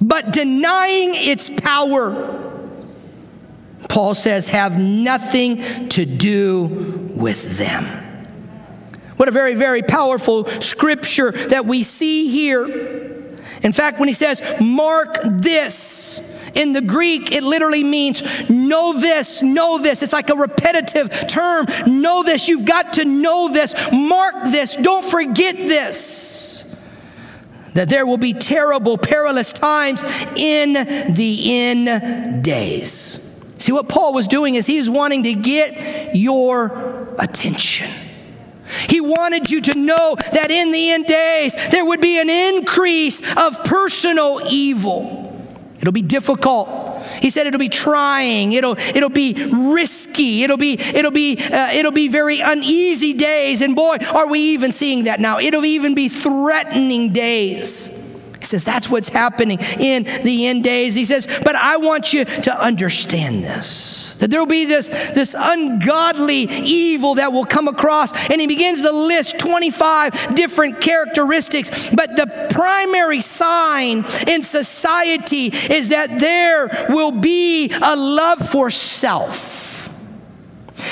[0.00, 2.43] but denying its power.
[3.88, 6.64] Paul says, have nothing to do
[7.16, 7.84] with them.
[9.16, 12.66] What a very, very powerful scripture that we see here.
[13.62, 19.42] In fact, when he says, mark this, in the Greek, it literally means know this,
[19.42, 20.02] know this.
[20.02, 21.66] It's like a repetitive term.
[21.86, 22.48] Know this.
[22.48, 23.74] You've got to know this.
[23.92, 24.76] Mark this.
[24.76, 26.76] Don't forget this.
[27.74, 30.04] That there will be terrible, perilous times
[30.36, 30.74] in
[31.12, 33.23] the end days.
[33.64, 37.88] See, what Paul was doing is he was wanting to get your attention.
[38.90, 43.22] He wanted you to know that in the end days there would be an increase
[43.38, 45.32] of personal evil.
[45.78, 46.68] It'll be difficult
[47.22, 51.90] He said it'll be trying, it'll, it'll be risky, it'll be, it'll be, uh, it'll
[51.90, 53.62] be very uneasy days.
[53.62, 55.38] And boy, are we even seeing that now.
[55.38, 57.93] It'll even be threatening days.
[58.44, 60.94] He says that's what's happening in the end days.
[60.94, 65.34] He says, but I want you to understand this that there will be this, this
[65.38, 68.12] ungodly evil that will come across.
[68.30, 71.90] And he begins to list 25 different characteristics.
[71.90, 79.83] But the primary sign in society is that there will be a love for self.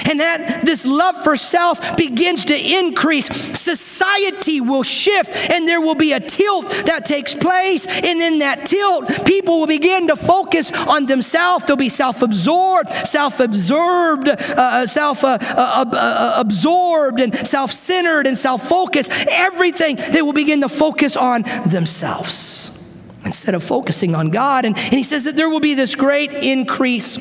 [0.09, 3.27] And that this love for self begins to increase.
[3.59, 7.87] Society will shift and there will be a tilt that takes place.
[7.87, 11.65] And in that tilt, people will begin to focus on themselves.
[11.65, 18.27] They'll be self absorbed, self absorbed, uh, self uh, uh, uh, absorbed, and self centered
[18.27, 19.11] and self focused.
[19.29, 22.79] Everything, they will begin to focus on themselves
[23.25, 24.65] instead of focusing on God.
[24.65, 27.17] And, and he says that there will be this great increase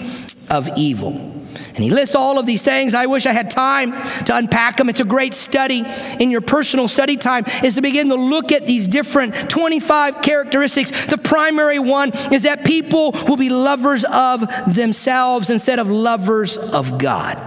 [0.49, 1.40] of evil.
[1.76, 2.93] And he lists all of these things.
[2.93, 3.91] I wish I had time
[4.26, 4.89] to unpack them.
[4.89, 5.84] It's a great study
[6.19, 11.05] in your personal study time is to begin to look at these different 25 characteristics.
[11.05, 14.41] The primary one is that people will be lovers of
[14.74, 17.41] themselves instead of lovers of God.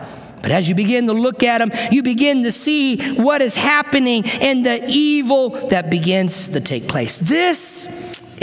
[0.44, 4.24] But as you begin to look at them, you begin to see what is happening
[4.42, 7.18] and the evil that begins to take place.
[7.18, 7.86] This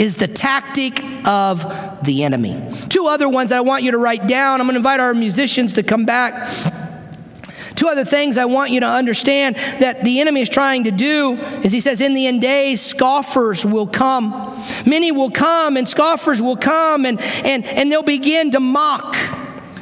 [0.02, 1.62] is the tactic of
[2.04, 2.60] the enemy.
[2.88, 4.60] Two other ones that I want you to write down.
[4.60, 6.50] I'm going to invite our musicians to come back.
[7.76, 11.34] Two other things I want you to understand that the enemy is trying to do
[11.62, 14.30] is he says, in the end days, scoffers will come.
[14.84, 19.16] Many will come and scoffers will come and, and, and they'll begin to mock.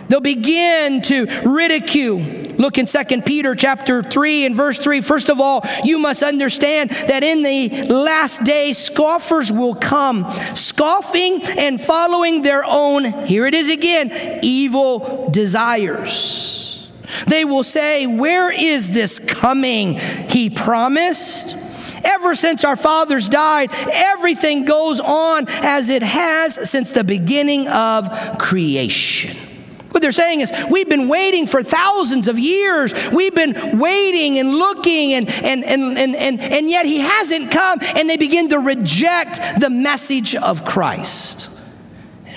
[0.08, 2.39] They'll begin to ridicule.
[2.60, 5.00] Look in 2 Peter chapter 3 and verse 3.
[5.00, 11.40] First of all, you must understand that in the last days, scoffers will come, scoffing
[11.42, 16.90] and following their own, here it is again, evil desires.
[17.26, 19.94] They will say, Where is this coming
[20.28, 21.56] he promised?
[22.04, 28.36] Ever since our fathers died, everything goes on as it has since the beginning of
[28.38, 29.49] creation.
[29.90, 32.94] What they're saying is, we've been waiting for thousands of years.
[33.10, 37.80] We've been waiting and looking, and, and, and, and, and, and yet he hasn't come.
[37.96, 41.49] And they begin to reject the message of Christ.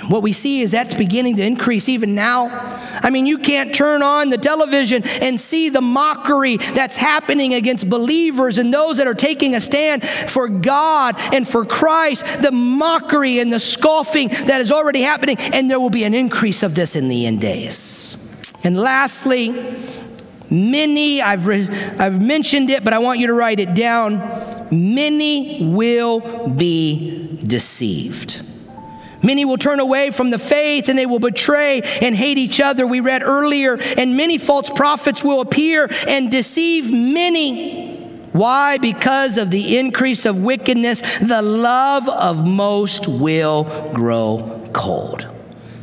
[0.07, 2.49] What we see is that's beginning to increase even now.
[3.01, 7.89] I mean, you can't turn on the television and see the mockery that's happening against
[7.89, 13.39] believers and those that are taking a stand for God and for Christ, the mockery
[13.39, 16.95] and the scoffing that is already happening, and there will be an increase of this
[16.95, 18.17] in the end days.
[18.63, 19.75] And lastly,
[20.49, 21.67] many, I've, re-
[21.99, 24.17] I've mentioned it, but I want you to write it down.
[24.71, 28.41] Many will be deceived.
[29.23, 32.85] Many will turn away from the faith and they will betray and hate each other.
[32.85, 37.93] We read earlier, and many false prophets will appear and deceive many.
[38.33, 38.77] Why?
[38.79, 43.63] Because of the increase of wickedness, the love of most will
[43.93, 45.27] grow cold.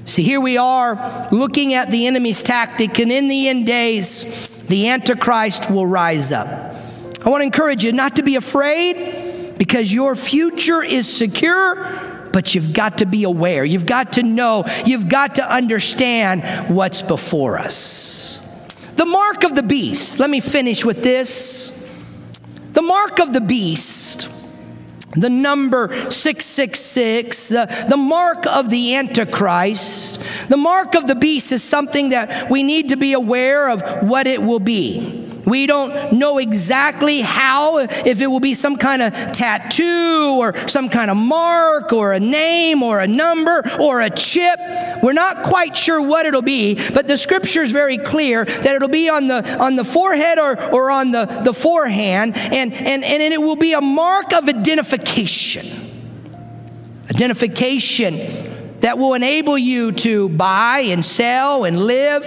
[0.04, 4.88] See, here we are looking at the enemy's tactic, and in the end days, the
[4.88, 6.48] Antichrist will rise up.
[7.24, 12.54] I want to encourage you not to be afraid because your future is secure but
[12.54, 13.64] you've got to be aware.
[13.64, 14.64] You've got to know.
[14.84, 18.38] You've got to understand what's before us.
[18.96, 20.18] The mark of the beast.
[20.18, 21.76] Let me finish with this.
[22.72, 24.28] The mark of the beast,
[25.12, 31.64] the number 666, the, the mark of the Antichrist, the mark of the beast is
[31.64, 35.29] something that we need to be aware of what it will be.
[35.44, 40.88] We don't know exactly how, if it will be some kind of tattoo or some
[40.88, 44.58] kind of mark or a name or a number or a chip.
[45.02, 48.88] We're not quite sure what it'll be, but the scripture is very clear that it'll
[48.88, 53.22] be on the, on the forehead or, or on the, the forehand, and, and, and
[53.32, 55.66] it will be a mark of identification.
[57.10, 58.16] Identification
[58.80, 62.24] that will enable you to buy and sell and live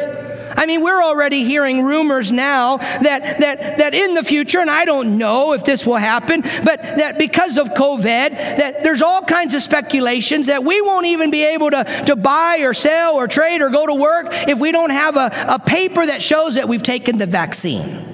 [0.56, 4.86] I mean, we're already hearing rumors now that, that, that in the future, and I
[4.86, 9.54] don't know if this will happen, but that because of COVID, that there's all kinds
[9.54, 13.62] of speculations that we won't even be able to, to buy or sell or trade
[13.62, 16.84] or go to work if we don't have a, a paper that shows that we've
[16.84, 18.10] taken the vaccine.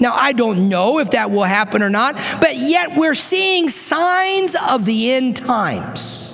[0.00, 4.56] Now, I don't know if that will happen or not, but yet we're seeing signs
[4.56, 6.33] of the end times.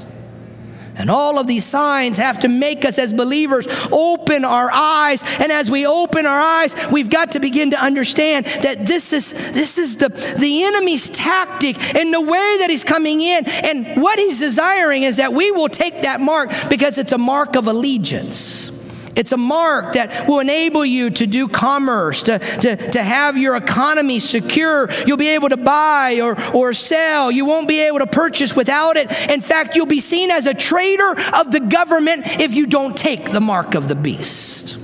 [1.01, 5.25] And all of these signs have to make us as believers open our eyes.
[5.41, 9.33] And as we open our eyes, we've got to begin to understand that this is,
[9.53, 13.45] this is the, the enemy's tactic and the way that he's coming in.
[13.65, 17.57] And what he's desiring is that we will take that mark because it's a mark
[17.57, 18.80] of allegiance.
[19.17, 23.57] It's a mark that will enable you to do commerce, to, to, to have your
[23.57, 24.89] economy secure.
[25.07, 27.31] You'll be able to buy or, or sell.
[27.31, 29.11] You won't be able to purchase without it.
[29.31, 33.33] In fact, you'll be seen as a traitor of the government if you don't take
[33.33, 34.79] the mark of the beast.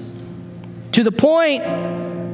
[0.93, 1.63] To the point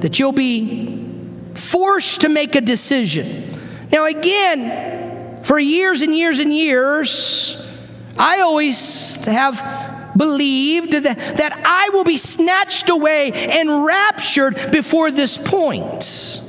[0.01, 1.09] that you'll be
[1.55, 3.59] forced to make a decision.
[3.91, 7.63] Now, again, for years and years and years,
[8.19, 15.39] I always have believed that, that I will be snatched away and raptured before this
[15.39, 16.41] point.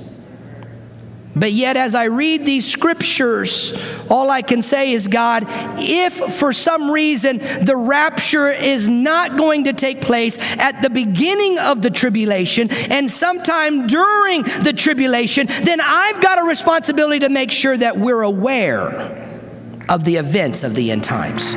[1.36, 3.74] But yet, as I read these scriptures,
[4.10, 5.46] all I can say is, God,
[5.80, 11.58] if for some reason the rapture is not going to take place at the beginning
[11.58, 17.52] of the tribulation and sometime during the tribulation, then I've got a responsibility to make
[17.52, 19.20] sure that we're aware
[19.90, 21.56] of the events of the end times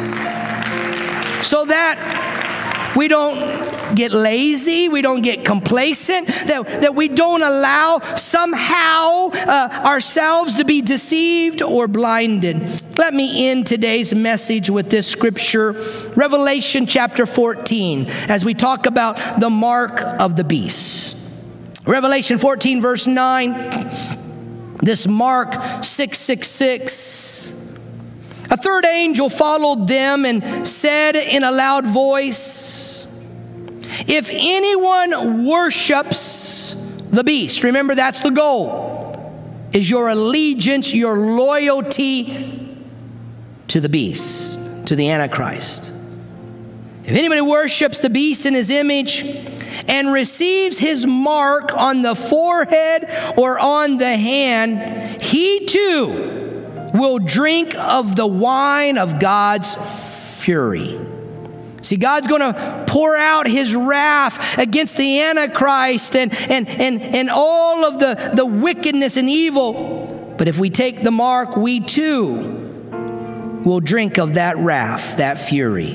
[1.43, 8.01] so that we don't get lazy, we don't get complacent, that, that we don't allow
[8.17, 12.59] somehow uh, ourselves to be deceived or blinded.
[12.99, 15.73] Let me end today's message with this scripture,
[16.17, 21.19] Revelation chapter 14, as we talk about the mark of the beast.
[21.87, 23.53] Revelation 14, verse 9,
[24.83, 25.53] this mark
[25.85, 27.66] 666
[28.51, 33.09] a third angel followed them and said in a loud voice,
[34.07, 36.75] If anyone worships
[37.11, 42.77] the beast, remember that's the goal, is your allegiance, your loyalty
[43.69, 45.91] to the beast, to the Antichrist.
[47.05, 49.23] If anybody worships the beast in his image
[49.87, 56.47] and receives his mark on the forehead or on the hand, he too
[56.95, 59.75] will drink of the wine of God's
[60.45, 60.99] fury.
[61.83, 67.31] See, God's going to pour out his wrath against the Antichrist and, and, and, and
[67.31, 70.35] all of the, the wickedness and evil.
[70.37, 72.65] But if we take the mark, we too
[73.65, 75.93] will drink of that wrath, that fury,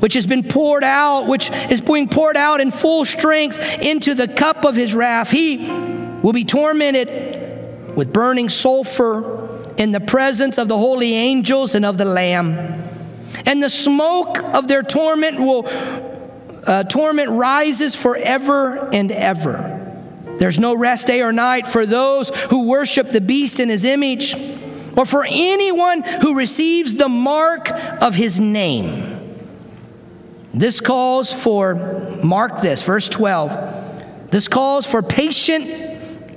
[0.00, 4.28] which has been poured out, which is being poured out in full strength into the
[4.28, 5.30] cup of his wrath.
[5.30, 5.70] He
[6.22, 9.49] will be tormented with burning sulfur
[9.80, 12.50] in the presence of the holy angels and of the Lamb.
[13.46, 15.66] And the smoke of their torment will
[16.66, 19.78] uh, torment rises forever and ever.
[20.38, 24.34] There's no rest day or night for those who worship the beast in his image,
[24.98, 27.70] or for anyone who receives the mark
[28.02, 29.34] of his name.
[30.52, 34.30] This calls for, mark this, verse 12.
[34.30, 35.66] This calls for patient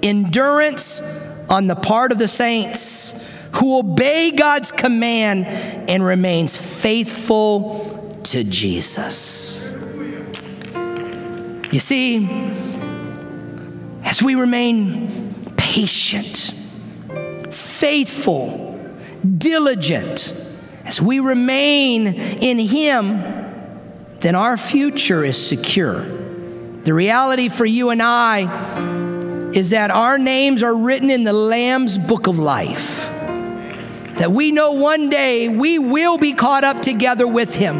[0.01, 1.01] endurance
[1.49, 3.19] on the part of the saints
[3.55, 5.45] who obey God's command
[5.89, 9.71] and remains faithful to Jesus.
[11.71, 12.27] You see,
[14.03, 16.53] as we remain patient,
[17.51, 18.79] faithful,
[19.37, 20.33] diligent,
[20.85, 23.21] as we remain in Him,
[24.19, 26.03] then our future is secure.
[26.83, 31.97] The reality for you and I is that our names are written in the Lamb's
[31.99, 33.12] book of life
[34.15, 37.77] that we know one day we will be caught up together with him.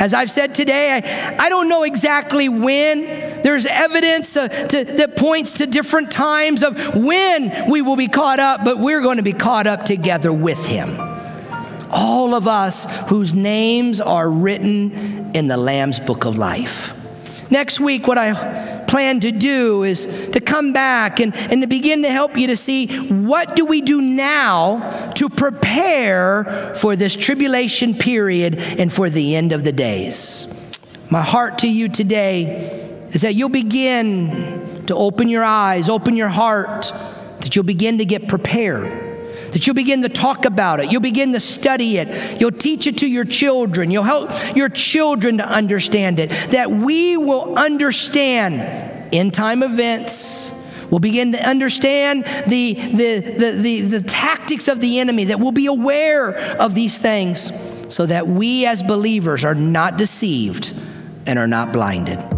[0.00, 3.02] As I've said today, I, I don't know exactly when.
[3.42, 8.64] There's evidence to, that points to different times of when we will be caught up,
[8.64, 11.00] but we're going to be caught up together with him.
[11.90, 16.94] All of us whose names are written in the Lamb's book of life.
[17.50, 22.02] Next week, what I plan to do is to come back and, and to begin
[22.02, 27.94] to help you to see what do we do now to prepare for this tribulation
[27.94, 30.52] period and for the end of the days.
[31.10, 36.28] My heart to you today is that you'll begin to open your eyes, open your
[36.28, 36.92] heart,
[37.40, 39.07] that you'll begin to get prepared
[39.52, 40.90] that you'll begin to talk about it.
[40.90, 42.40] You'll begin to study it.
[42.40, 43.90] You'll teach it to your children.
[43.90, 46.30] You'll help your children to understand it.
[46.50, 50.54] That we will understand end time events.
[50.90, 55.52] We'll begin to understand the, the, the, the, the tactics of the enemy, that we'll
[55.52, 57.52] be aware of these things
[57.94, 60.72] so that we as believers are not deceived
[61.26, 62.37] and are not blinded.